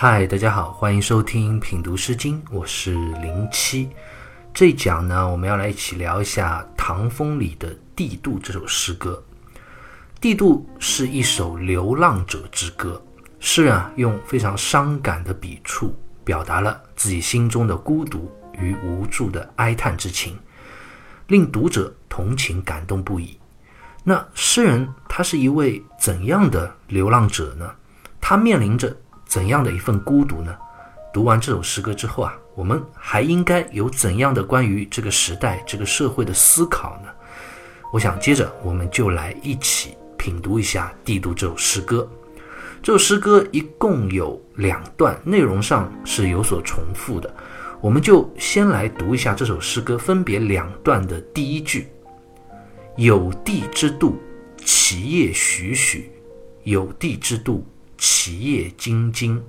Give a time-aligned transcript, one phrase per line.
[0.00, 3.90] 嗨，大家好，欢迎收听品读诗经，我是零七。
[4.54, 9.20] 这一讲呢，我们要来一起聊一下《唐风》里的《帝杜》这首诗歌。
[10.20, 13.02] 《帝杜》是一首流浪者之歌，
[13.40, 20.38] 诗人啊用非常伤感的笔触，表达了自己心中的孤独与无助的哀叹之情，
[21.26, 23.36] 令读者同情感动不已。
[24.04, 27.68] 那诗人他是一位怎样的流浪者呢？
[28.20, 28.96] 他面临着
[29.28, 30.56] 怎样的一份孤独呢？
[31.12, 37.10] 读完这首诗歌之后啊，我们还应该有怎样的关于这个时代、这个社会的思考呢？
[37.92, 42.08] 我想接着我们就来一起品读一下《帝都》这首诗歌。
[42.82, 47.34] 这首诗歌一共有两段，内容上是有所重复的。
[47.80, 51.88] 我们就先来读一下这首诗歌分别两段的第一句
[52.96, 54.18] ：“有地之度，
[54.64, 56.10] 其叶栩栩；
[56.64, 57.66] 有地之度。”
[57.98, 59.42] 其叶晶晶，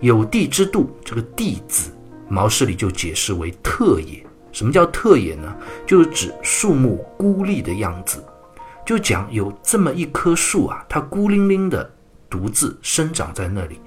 [0.00, 1.90] 有地之度，这个“地”字，
[2.28, 4.24] 毛诗里就解释为特也。
[4.52, 5.54] 什么叫特也呢？
[5.86, 8.24] 就是指树木孤立的样子。
[8.86, 11.94] 就讲有这么一棵树啊，它孤零零的
[12.30, 13.78] 独自生长在那里。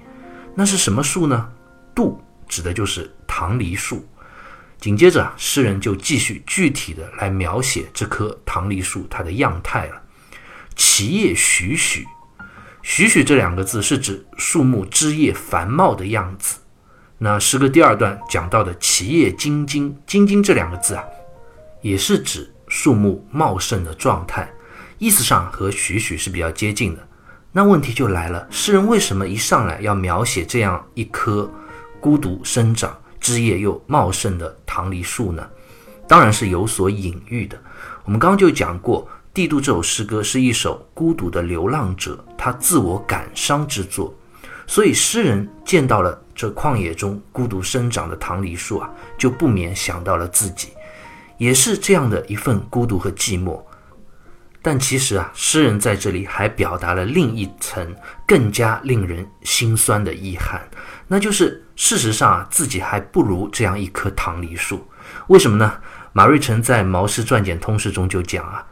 [0.54, 1.50] 那是什么树呢？
[1.92, 4.06] 杜指的就是棠梨树。
[4.78, 10.00] 紧接着，诗人就继续具体的来描写这棵棠梨树它的样态了。
[10.76, 12.06] 其叶栩栩。
[12.82, 16.58] 栩栩这两个字是指树木枝叶繁茂的样子。
[17.18, 21.04] 那诗歌第二段讲到的“其叶晶晶”，“晶晶”这两个字啊，
[21.82, 24.50] 也是指树木茂盛的状态，
[24.98, 27.06] 意思上和栩栩是比较接近的。
[27.52, 31.50] 那问题就来了，诗人为什么一上来要描写这样一棵
[32.00, 35.46] 孤独生长、枝叶又茂盛的棠梨树呢？
[36.08, 37.60] 当然是有所隐喻的。
[38.04, 39.06] 我们刚刚就讲过。
[39.40, 44.14] 《帝都》这首诗歌是一首孤独的流浪者他自我感伤之作，
[44.66, 50.68] 所以诗人见到了这旷野中孤独生长的棠梨树啊，就不免想到了自己，
[51.38, 53.58] 也是这样的一份孤独和寂寞。
[54.60, 60.60] 但其实啊，诗人在这里还表达了另一层更加令人心酸的遗憾，
[61.08, 64.86] 那就是事实上啊，自己还不如这样一棵棠梨树。
[65.28, 65.72] 为什么呢？
[66.12, 68.66] 马瑞辰在《毛诗传简通释》中就讲啊。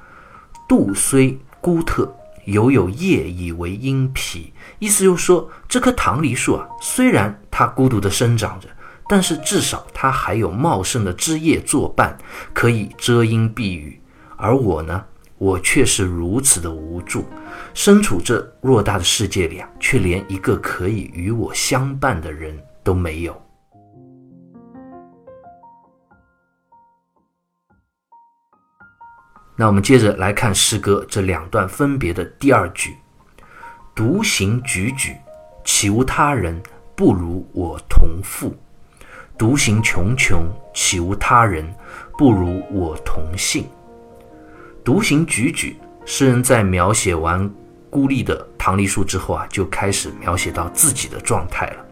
[0.68, 2.14] 杜虽孤特，
[2.44, 4.52] 犹有叶以为阴皮。
[4.78, 8.68] 意思就是说，这棵棠梨树啊，虽然它孤独地生长着，
[9.08, 12.16] 但是至少它还有茂盛的枝叶作伴，
[12.52, 13.98] 可以遮阴避雨。
[14.36, 15.02] 而我呢，
[15.38, 17.24] 我却是如此的无助，
[17.72, 23.42] 身处这偌大的世界里啊，却连一个可以与我相伴的人都没有。
[29.60, 32.96] 那我们接着来看诗歌这两段分别的第二句
[33.92, 35.16] ：“独行踽踽，
[35.64, 36.62] 岂无他人？
[36.94, 38.56] 不如我同父。
[39.36, 41.68] 独行穷穷，岂无他人？
[42.16, 43.66] 不如我同姓。”
[44.84, 45.74] 独行踽踽，
[46.04, 47.52] 诗人在描写完
[47.90, 51.84] 孤立的棠梨树之后啊，就开始描写到自己的状态了。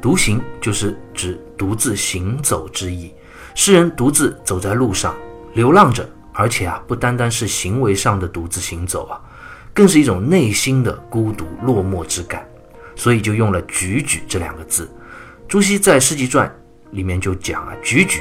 [0.00, 3.12] 独行就是指独自行走之意，
[3.54, 5.14] 诗人独自走在路上，
[5.52, 6.08] 流浪着。
[6.32, 9.20] 而且啊，不单单是行为上的独自行走啊，
[9.74, 12.46] 更是一种内心的孤独落寞之感，
[12.96, 14.90] 所以就用了“踽踽”这两个字。
[15.46, 16.48] 朱熹在《诗集传》
[16.96, 18.20] 里面就讲啊：“踽踽，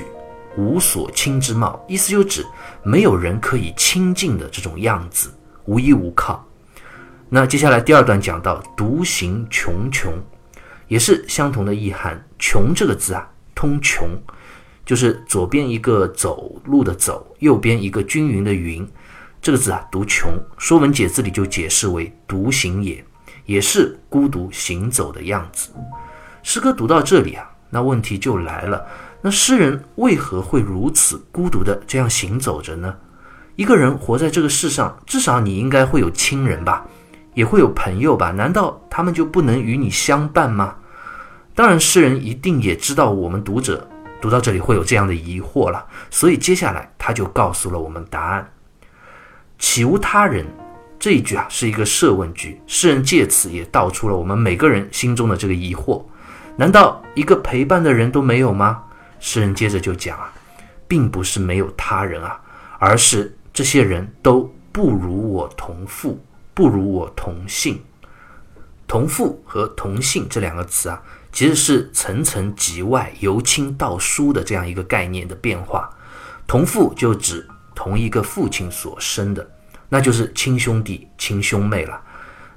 [0.57, 2.45] 无所亲之貌。”意思就指
[2.83, 5.31] 没有人可以亲近的这种样子，
[5.65, 6.45] 无依无靠。
[7.29, 10.13] 那接下来第二段讲到“独行穷穷”，
[10.89, 12.21] 也是相同的意涵。
[12.37, 14.09] “穷”这个字啊，通“穷”。
[14.85, 18.87] 就是左边一个走路的走，右边一个均匀的匀，
[19.41, 23.03] 这个字啊读穷，《说文解字》里就解释为独行也，
[23.45, 25.69] 也是孤独行走的样子。
[26.43, 28.85] 诗歌读到这里啊，那问题就来了，
[29.21, 32.93] 那诗人为何会如此孤独的这样行走着呢？
[33.55, 36.85] 一个人活在这个世上，至少你应该会有亲人吧，
[37.35, 38.31] 也会有朋友吧？
[38.31, 40.75] 难道他们就不能与你相伴吗？
[41.53, 43.87] 当然，诗人一定也知道我们读者。
[44.21, 48.53] 读到这里会有这样的疑惑了，所以接下来他就告诉了我们答案：
[49.57, 50.45] 岂无他人？
[50.99, 56.03] 这一句啊是一个设问句，诗人借此也道出了我们每个人心中的这个疑惑：
[56.55, 58.83] 难道一个陪伴的人都没有吗？
[59.19, 60.31] 诗人接着就讲啊，
[60.87, 62.39] 并不是没有他人啊，
[62.77, 67.81] 而是这些人都不如我同父，不如我同姓。
[68.87, 71.01] 同父和同姓这两个词啊。
[71.31, 75.89] 其实是层层级外、由亲到疏的这样一个概念的变化。
[76.45, 79.49] 同父就指同一个父亲所生的，
[79.87, 82.01] 那就是亲兄弟、亲兄妹了。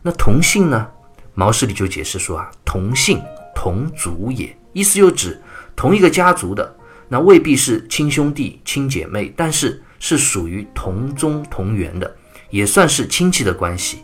[0.02, 0.86] 那同姓呢，
[1.34, 3.22] 毛诗里就解释说啊，同姓
[3.54, 5.40] 同族也，意思就指
[5.76, 6.76] 同一个家族的，
[7.08, 12.16] 那未必是亲兄弟亲姐妹，但是是属于同宗同源的，
[12.50, 14.02] 也算是亲戚的关系。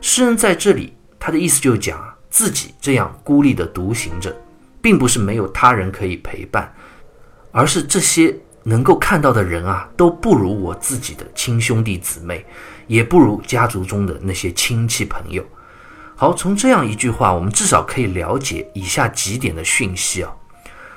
[0.00, 4.30] 诗人在这里他的意思就讲啊，自己这样孤立的独行着，
[4.82, 6.70] 并不是没有他人可以陪伴，
[7.50, 12.44] 而是这些能够看到的人啊，都不如我自己的亲兄弟姊妹，
[12.86, 15.42] 也不如家族中的那些亲戚朋友。
[16.14, 20.30] 好，从这样一句话，我们至少可以了解以下几点的讯息啊。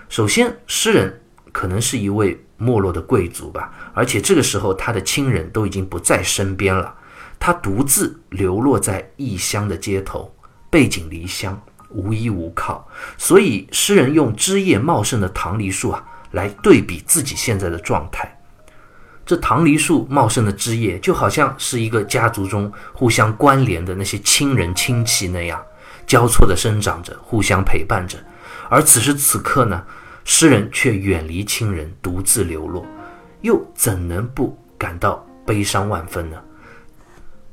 [0.09, 1.21] 首先，诗人
[1.53, 6.93] 可能是一位没落的贵族吧，而且这个时候他的亲人都已经不在身边了，
[7.39, 10.29] 他独自流落在异乡的街头，
[10.69, 12.87] 背井离乡，无依无靠。
[13.17, 18.35] 所以，诗人用枝叶茂盛的棠梨树啊，来对比自己现在的状态。
[19.25, 25.63] 这棠梨树茂盛的枝叶，就好像是一个家族中互相关联的那些亲人亲戚那样，
[26.07, 28.17] 交错的生长着，互相陪伴着。
[28.69, 29.83] 而此时此刻呢，
[30.25, 32.85] 诗人却远离亲人，独自流落，
[33.41, 36.37] 又怎能不感到悲伤万分呢？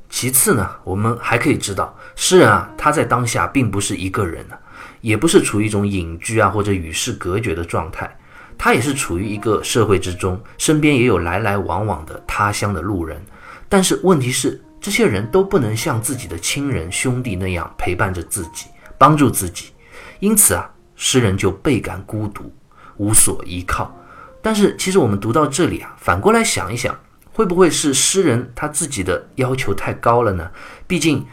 [0.09, 4.55] 其次呢，我们还可以知道，诗人啊，他在当下并不是一个人呢，
[5.01, 8.17] 也不是处于一种隐居啊或者与世隔绝的状态。
[8.57, 13.21] 他也是处于一个社会之中，身边也有来来往往的他乡的路人，
[13.69, 18.65] 但是问题是，这些人都不能像自己的亲人兄弟那样陪伴着自己，
[18.97, 19.73] 帮助自己，
[20.19, 22.51] 因此啊，诗人就倍感孤独，
[22.97, 23.95] 无所依靠。
[24.41, 26.97] 但是其实我们读到这里啊，反过来想一想，
[27.37, 30.49] 会不会是诗人他自己的要求太高了呢？
[30.87, 31.23] 毕竟，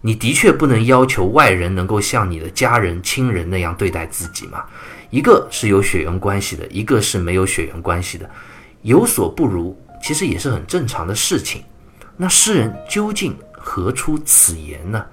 [0.00, 4.64] 你的确不能要求外人能够像你的家人亲人那样对待自己嘛。
[5.10, 8.30] 一个是有血缘关系的，一个是没有血缘关系的，
[8.80, 11.62] 有所不如，其实也是很正常的事情。
[12.16, 15.04] 那诗人究竟何出此言呢？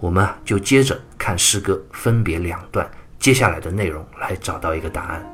[0.00, 5.33] 我们啊就接着看诗歌分别两段接下来的内容来找到一个答案。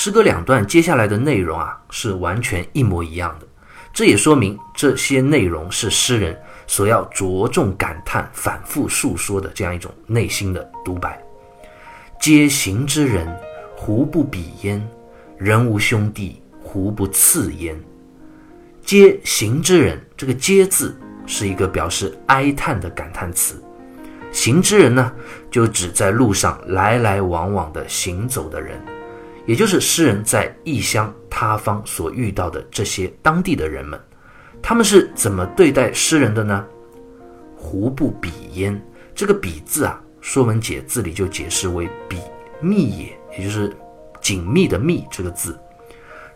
[0.00, 3.46] 诗歌两段接下来的内容啊是完全一模一样的，
[3.92, 6.40] 这也说明这些内容是诗人。
[6.68, 11.20] 所要着重感叹、反复述说的这样一种内心的独白
[12.20, 13.26] ：“皆行之人，
[13.74, 14.80] 胡不比焉？
[15.36, 17.76] 人无兄弟，胡不次焉？”
[18.86, 20.96] 皆行之人，这个“皆”字
[21.26, 23.60] 是一个表示哀叹的感叹词。
[24.30, 25.12] 行之人呢，
[25.50, 28.80] 就指在路上来来往往的行走的人，
[29.48, 33.98] 也就是诗人在异乡他方所遇到的这些当地的人们。
[34.60, 36.62] 他们是怎么对待诗人的呢？
[37.56, 38.78] 胡不比焉？
[39.14, 42.18] 这个“比”字啊，《说文解字》里就解释为“比
[42.60, 43.74] 密也”，也就是
[44.20, 45.58] 紧密的“密”这个字。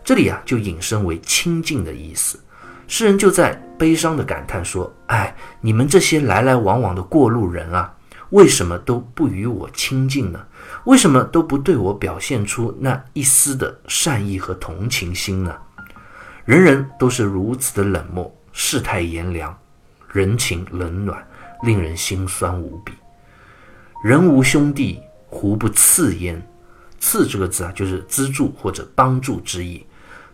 [0.03, 2.39] 这里啊，就引申为亲近的意思。
[2.87, 7.93] 诗人就在悲伤的感叹说：“哎，你们这些来来往往的过路人啊，
[8.31, 10.43] 为什么都不与我亲近呢？
[10.85, 15.55] 为什么都不对我表现出那一丝的善意和同情心呢？”
[16.45, 19.57] 人人都是如此的冷漠，世态炎凉，
[20.11, 21.25] 人情冷暖，
[21.61, 22.91] 令人心酸无比。
[24.03, 26.45] 人无兄弟，胡不刺焉？
[26.99, 29.85] 刺这个字啊，就是资助或者帮助之意。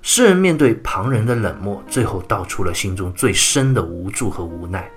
[0.02, 4.90] 诗人面对旁人的冷漠，最后道出了心中最深的无助和无奈。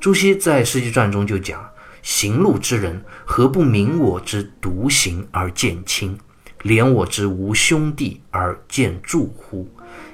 [0.00, 1.64] 朱熹在《诗集传》中就讲
[2.08, 6.18] ：“行路之人，何不明我之独行而见亲，
[6.62, 9.68] 怜我之无兄弟而见助乎？”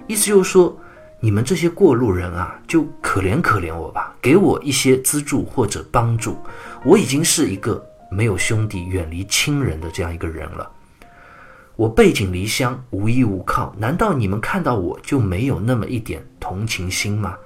[0.09, 0.77] 意思就是说，
[1.21, 6.37] 你们这些过路人啊，就可怜可怜我吧，给我一些资助或者帮助。
[6.85, 10.69] 我已经是一个没有兄弟、远离亲人的这样一个人了。
[11.77, 17.37] 我背井离乡，无依无靠，难道你们看到我就没有那么一点同情心吗？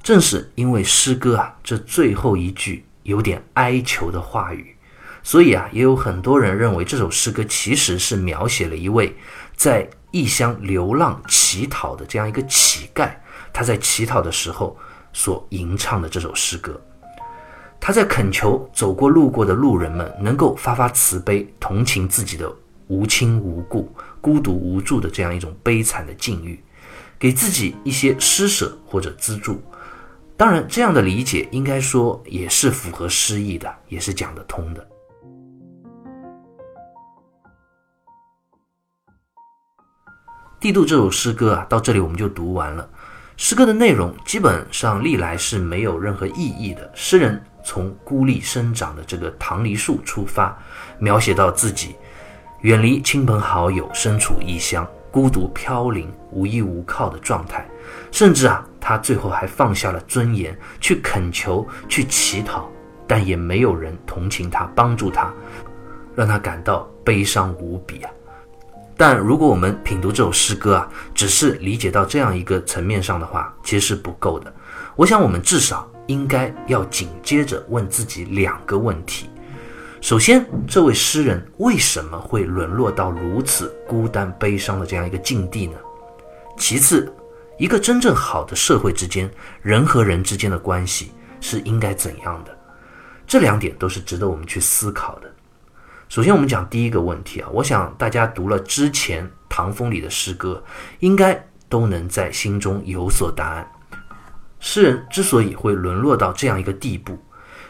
[0.00, 4.76] 正是因为诗歌啊，这最后一句有点哀求的话语，
[5.22, 9.16] 所以啊，也有很多人认为这首诗歌其实是描写了一位
[9.56, 9.88] 在。
[10.14, 13.10] 异乡流浪乞讨的这样一个乞丐，
[13.52, 14.78] 他在乞讨的时候
[15.12, 16.80] 所吟唱的这首诗歌，
[17.80, 22.48] 他在恳求走过路过的路人们能够发发慈悲，同情自己的
[22.86, 26.62] 无亲无故、孤独无助的这样一种悲惨的境遇，
[27.18, 29.60] 给自己一些施舍或者资助。
[30.36, 34.82] 当然，这样的理解应该说也是符合诗意的，也是讲得通的。
[40.58, 42.88] 《帝度》这首诗歌啊，到这里我们就读完了。
[43.36, 46.90] 诗歌的内容基本上历来是没有任何意义的。
[46.94, 50.56] 诗人从孤立生长的这个棠梨树出发，
[50.98, 51.94] 描写到自己
[52.62, 57.68] 远离亲朋好友，身处异乡，孤独飘零、无依无靠的状态，
[58.10, 62.70] 甚至啊，他最后还放下了尊严，去恳求，去乞讨，
[63.06, 65.32] 但也没有人同情他，帮助他，
[66.14, 68.10] 让他感到悲伤无比啊。
[68.94, 74.52] 但如果我们品读这首诗歌啊，只是理解到这样一个层面上的话，其实是不够的。
[74.96, 79.30] 我想，我们至少应该要紧接着问自己两个问题：
[80.02, 85.78] 首先，这位诗人为什么会沦落到如此孤单悲伤的这样一个境地呢？
[86.58, 87.10] 其次，
[87.56, 89.30] 一个真正好的社会之间，
[89.62, 92.56] 人和人之间的关系是应该怎样的？
[93.26, 95.32] 这两点都是值得我们去思考的。
[96.08, 100.62] 首先，我们讲第一个问题啊，我想大家读了之前唐风里的诗歌，
[100.98, 103.66] 应该都能在心中有所答案。
[104.58, 107.18] 诗人之所以会沦落到这样一个地步，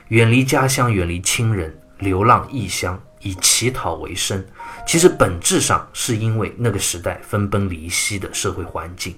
[0.08, 4.44] 远离家乡，远离亲人，流浪异乡，以乞讨为生，
[4.86, 9.14] 其实本质上是因为那个时代分崩离析的社会环境，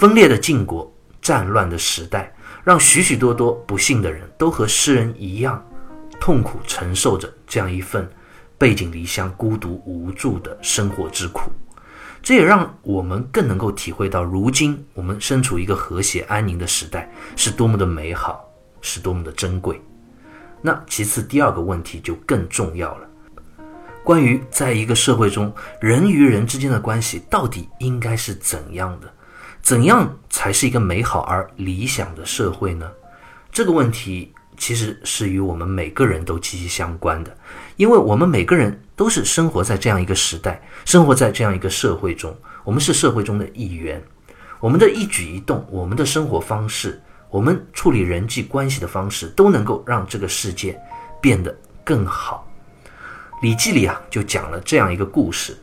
[0.00, 0.90] 分裂的晋国，
[1.20, 2.32] 战乱的时代，
[2.64, 5.62] 让许许多多不幸的人都和诗人一样，
[6.18, 8.10] 痛苦承受着这样一份
[8.56, 11.52] 背井离乡、孤独无助的生活之苦。
[12.22, 18.42] 这也让我们更能够体会到，如今我们身处一个和谐安宁的时代，是多么的美好，
[18.80, 19.78] 是多么的珍贵。
[20.62, 23.06] 那其次，第二个问题就更重要了，
[24.02, 29.12] 关于在一个社会中，人与人之间的关系到底应该是怎样的？
[29.62, 32.90] 怎样才是一个美好而理想的社会呢？
[33.52, 37.36] 这个问题其实是与我们每个人都息息相关的，
[37.76, 38.80] 因为我们每个人。
[39.00, 43.98] 都是生活在这样一个时代，生活在这样一个社会中，我们是社会中的一员，
[44.58, 47.00] 我们的一举一动，我们的生活方式，
[47.30, 50.78] 我们处理人际关系的方式，都能够让这个世界
[51.18, 52.46] 变得更好。
[53.42, 55.56] 《礼记》里啊，就讲了这样一个故事，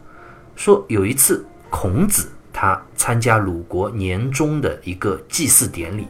[0.55, 6.07] 说有一次孔子他参加鲁国年终的一个祭祀典礼，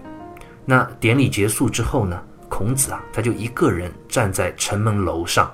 [0.63, 5.51] 那典礼结束之后呢，孔子啊，他就一个人站在城门楼上。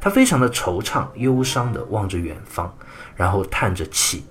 [0.00, 2.74] 他非常的惆怅、忧伤地望着远方，
[3.14, 4.24] 然后叹着气。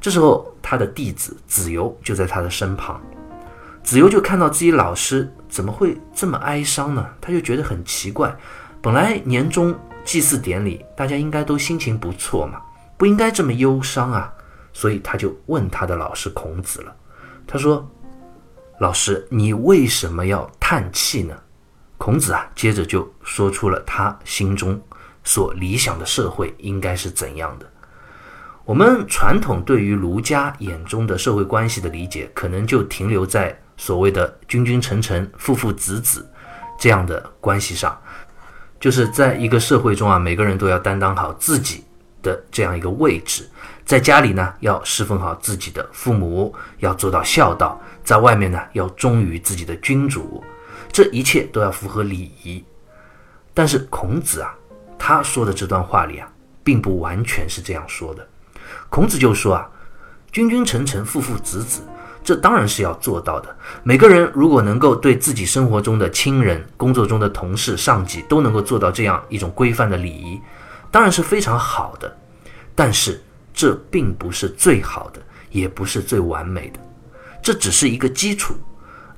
[0.00, 3.02] 这时候，他的弟子子游就在他的身旁。
[3.82, 7.04] 子游就看到自己老师怎么会这么哀伤呢？
[7.20, 8.32] 他就觉得很奇怪。
[8.80, 12.60] 本来年终祭祀典礼，大家应该都心情不错嘛，
[12.96, 14.32] 不应该这么忧伤啊。
[14.74, 16.94] 所以他就问他的老师孔子了。
[17.46, 17.90] 他说
[18.78, 21.34] ：“老师，你为什么要叹气呢？”
[21.96, 24.78] 孔子啊，接着就说出了他心中。
[25.26, 27.66] 所理想的社会应该是怎样的？
[28.66, 36.30] 我们传统对于儒家眼中的社会关系的理解，可能就停留在所谓的君君臣臣、父父子子
[36.78, 37.98] 这样的关系上，
[38.78, 41.84] 就是在一个社会中啊，每个人都要担当好自己
[42.22, 43.48] 的这样一个位置，
[43.84, 50.42] 在家里呢要侍奉好自己的父母，要做到孝道；在外面呢要忠于自己的君主，
[50.90, 52.64] 这一切都要符合礼仪。
[53.52, 54.54] 但是孔子啊。
[54.96, 56.26] 他说的这段话里啊，
[56.62, 58.26] 并不完全是这样说的。
[58.88, 59.68] 孔子就说啊，
[60.32, 61.82] 君君臣臣，父父子子，
[62.22, 63.54] 这当然是要做到的。
[63.82, 70.40] 每个人如果能够对自己生活中的亲人、工作中的同事、上级都能够做到这样一种规范的礼仪，
[70.90, 72.16] 当然是非常好的。
[72.74, 73.22] 但是
[73.54, 76.80] 这并不是最好的，也不是最完美的，
[77.40, 78.52] 这只是一个基础。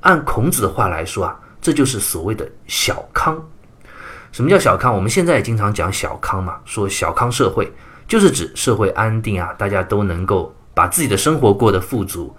[0.02, 3.42] 按孔子的话来说啊，这就是所谓的小康。
[4.30, 4.94] 什么叫小康？
[4.94, 7.72] 我们现在也经常讲小康嘛，说小康社会
[8.06, 12.36] 就是指社会安定啊，大家都能够把自己的生活过得富足，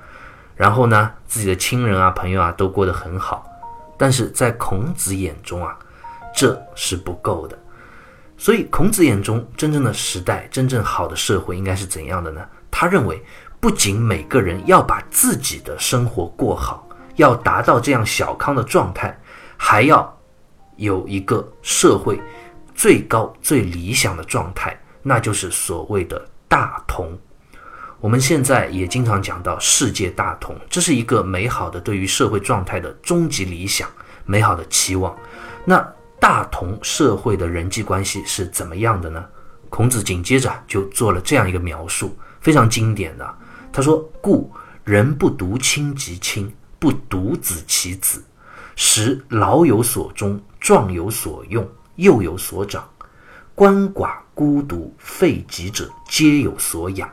[0.55, 3.45] 然后呢，自己的亲人啊、朋友啊都过得很好。
[3.97, 5.75] 但是在孔子眼中啊，
[6.35, 7.57] 这是不够的。
[8.37, 12.45] 所以孔子眼中真正的时代、真正好的社会应该是怎样的呢？
[12.69, 13.21] 他认为，
[13.59, 19.17] 不仅每个人要把自己的生活过好，要达到这样小康的状态，
[19.57, 20.13] 还要。
[20.79, 22.21] 有一个社会
[22.75, 27.17] 最高最理想的状态，那就是所谓的大同。
[27.99, 33.89] 我们现在也经常讲到世界大同，这是一个美好的对于社会状态的终极理想，
[34.23, 35.17] 美好的期望。
[35.65, 35.83] 那
[36.19, 39.25] 大同社会的人际关系是怎么样的呢？
[39.69, 43.37] 孔子紧接着就做了这样一个描述，非常经典的。
[43.71, 44.51] 他说：“故
[44.83, 48.23] 人不独亲其亲，不独子其子，
[48.75, 52.83] 使老有所终。”壮有所用，幼有所长，
[53.55, 57.07] 鳏寡孤独废疾者皆有所养。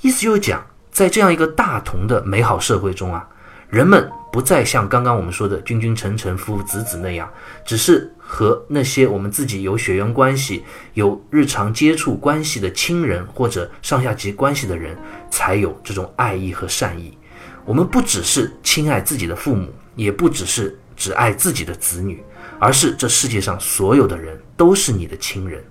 [0.00, 3.28] 意思就是讲，在这样一个大同的美好社会中啊，
[3.68, 7.28] 人们不再像刚刚我们说的君君臣臣、父父子子那样，
[7.64, 10.62] 只是和那些我们自己有血缘关系、
[10.94, 14.96] 有日常接触关系的亲人或者上下级关系的人
[15.30, 17.16] 才有这种爱意和善意。
[17.64, 22.22] 我们不只是亲爱自己的父母，也不只是只爱自己的子女，
[22.58, 25.62] 而是这世界上所有的人都是你的亲人。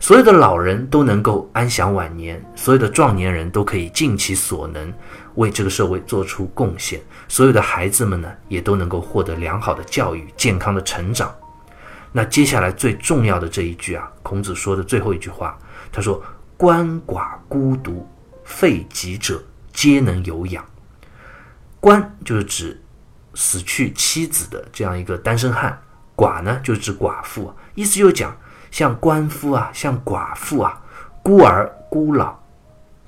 [0.00, 4.92] 所有的老人都能够安享晚年，所有的壮年人都可以尽其所能
[5.38, 11.34] 为这个社会做出贡献，所有的孩子们呢，也都能够获得良好的教育、健康的成长。
[12.12, 15.56] 那接下来最重要的这一句啊，孔子说的最后一句话，
[15.92, 16.22] 他说
[16.58, 18.06] ：“鳏寡孤独
[18.44, 19.42] 废疾者，
[19.72, 20.64] 皆能有养。”
[21.80, 22.82] 鳏就是指
[23.34, 25.80] 死去妻子的这样一个单身汉，
[26.16, 28.36] 寡呢就是指寡妇，意思就是讲。
[28.70, 30.78] 像官夫啊，像寡妇啊，
[31.22, 32.38] 孤儿、孤老、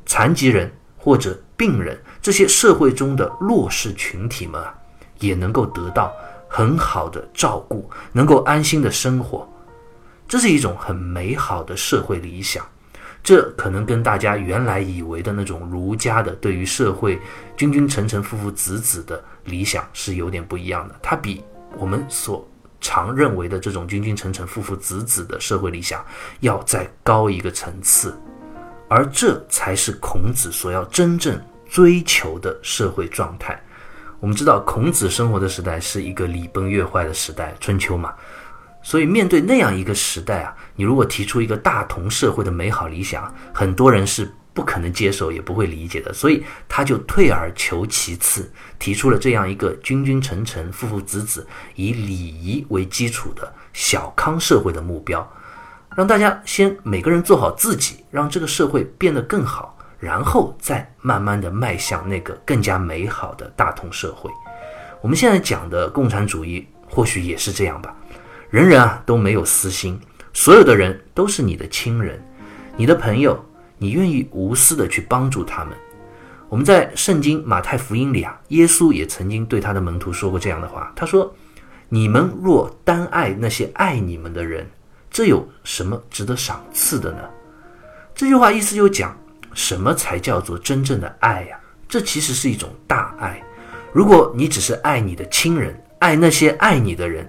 [0.06, 4.74] 残疾人或者病人，这些社会中的弱势群体们啊，
[5.18, 6.10] 也能够得到
[6.48, 9.46] 很好的照顾，能够安心的生活，
[10.26, 12.66] 这是一种很美好的社会理想。
[13.22, 17.20] 这可能跟大家原来以为的那种儒家的对于社会
[17.58, 20.94] 君君臣臣、父父子子的理想是有点不一样的。
[21.02, 21.44] 它比
[21.76, 22.48] 我们所
[22.80, 26.02] 常认为的这种君君臣臣、父父子子的社会理想，
[26.40, 28.18] 要再高一个层次，
[28.88, 31.38] 而这才是孔子所要真正
[31.70, 33.58] 追求的社会状态。
[34.18, 38.12] 我们知道，孔子生活的时代是一个礼崩乐坏的时代，春秋嘛，
[38.82, 44.30] 所以面对那样一个时代啊，你如果提出一个大同社会的美好理想，很多人是。
[44.52, 48.50] 不可能接受，也不会理解的，所以他就退而求其次，
[48.80, 51.46] 提出了这样一个君君臣臣、父父子子，
[51.76, 55.26] 以礼仪为基础的小康社会的目标，
[55.94, 64.28] 让大家先每个人做好自己，让这个社会变得更好，然后再慢慢的迈向那个更加美好的大同社会。
[65.00, 67.94] 我们现在讲的共产主义或许也是这样吧，
[68.50, 70.00] 人人啊都没有私心，
[70.32, 72.20] 所有的人都是你的亲人，
[72.76, 73.38] 你的朋友。
[73.82, 75.74] 你愿意无私的去帮助他们？
[76.50, 80.92] 我们在圣经马太福音里啊，耶稣也曾经对他的门徒说过这样的话。
[80.94, 81.34] 他说
[81.88, 84.68] ：“你们若单爱那些爱你们的人，
[85.10, 87.20] 这有什么值得赏赐的呢？”
[88.14, 89.16] 这句话意思就讲，
[89.54, 91.58] 什么才叫做真正的爱呀？
[91.88, 93.42] 这其实是一种大爱。
[93.92, 97.28] 如果你只是爱你的亲人，爱那些爱你的人，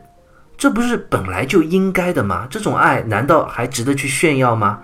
[0.58, 2.48] 这不是本来就应该的吗？
[2.50, 4.80] 这种爱难道还值得去炫耀吗？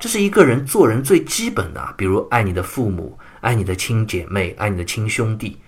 [0.00, 5.60] 这是一个人做人最基本的，比如爱你的父母，爱你的亲姐妹，爱你的亲兄弟，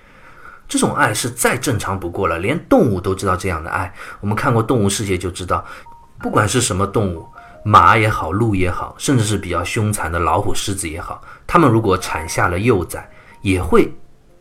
[0.67, 3.93] 这种爱是再正常不过了，连动物都知道这样的爱。
[4.21, 5.65] 我们看过《动物世界》就知道，
[6.19, 7.25] 不管是什么动物，
[7.65, 13.09] 马也好，鹿也好，甚至是比较凶残的老虎、狮子也好，它们如果产下了幼崽，
[13.41, 13.93] 也会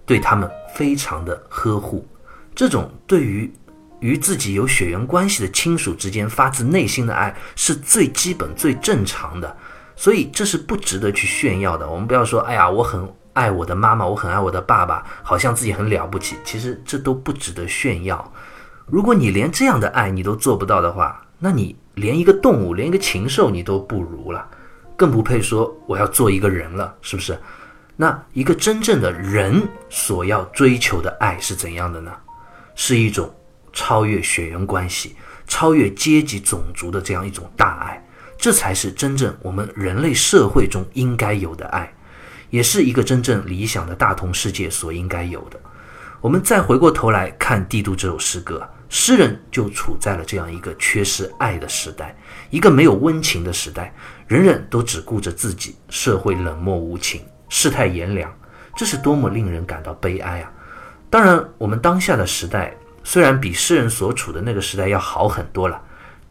[0.06, 2.08] 对它们非常的呵护。
[2.56, 3.52] 这种对于
[4.00, 9.56] 与自己有血缘关系的亲属之间发自内心的爱，是最基本、最正常的。
[9.96, 11.88] 所以这是不值得去炫耀的。
[11.88, 16.36] 我们不要说，哎呀，我很爱我的妈妈，我很爱我的爸爸，好像自己很了不起。
[16.44, 18.34] 其实这都不值得炫耀。
[18.88, 24.46] 如果你连这样的爱你都做不到的话，那你连一个动物，连一个禽兽你都不如了，
[24.98, 27.38] 更不配说我要做一个人了，是不是？
[27.96, 32.12] 那一个真正的人所要追求的爱是怎样的呢？
[32.74, 33.32] 是一种
[33.72, 35.16] 超越血缘关系、
[35.48, 38.04] 超越阶级种族的这样一种大爱。
[38.38, 41.94] 这才是真正我们人类社会中应该有的爱，
[42.50, 45.60] 也是一个真正理想的大同世界所应该有的。
[46.22, 52.14] 我们再回过头来看《帝都》这首诗歌，诗人就处在了这样一个缺失爱的时代，
[52.50, 53.94] 一个没有温情的时代，
[54.28, 58.30] 人人都只顾着自己，社会冷漠无情，世态炎凉，
[58.76, 60.52] 这是多么令人感到悲哀啊！
[61.10, 65.82] 当然，我们当下的时代虽然比诗人所处的那个时代要好很多了。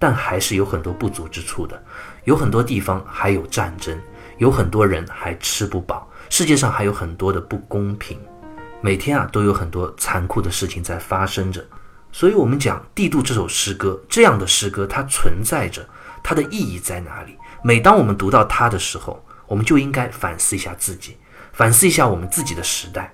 [0.02, 1.78] 但还是有很多不足之处的，
[2.24, 4.00] 有很多地方还有战争，
[4.38, 8.18] 有很多人还吃不饱，世界上还有很多的不公平，
[8.80, 11.62] 每天啊都有很多残酷的事情在发生着。
[12.12, 15.86] 所以，我们讲《帝都》这首诗歌，这样的诗歌它存在着，
[16.22, 17.36] 它的意义在哪里？
[17.62, 21.16] 每当我们读到它的时候，我们就应该反思一下自己，
[21.52, 23.12] 反思一下我们自己的时代。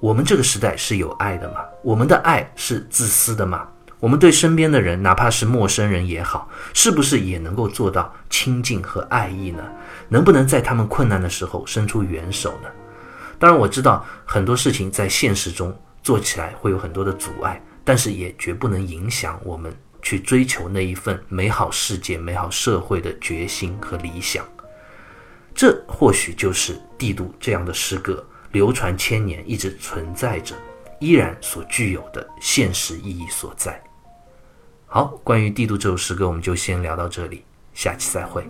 [0.00, 1.60] 我们这个时代是有爱的吗？
[1.82, 3.66] 我们的爱是自私的吗？
[3.98, 9.64] 我们对身边的人，哪怕是陌生人也好，是不是也能够做到亲近和爱意呢？
[10.08, 12.68] 能不能在他们困难的时候伸出援手呢？
[13.40, 24.46] 当然，我知道很多事情在现实中做起来会有很多的阻碍，但是也绝不能影响我们去追求那一份美好世界、美好社会的决心和理想。
[25.54, 28.22] 这或许就是帝都这样的诗歌
[28.52, 30.54] 流传千年，一直存在着，
[31.00, 33.82] 依然所具有的现实意义所在。
[34.84, 38.46] 好，关于《帝都》这首诗歌，我们就先聊到这里，下期再会。